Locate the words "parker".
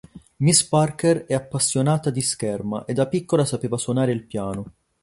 0.67-1.25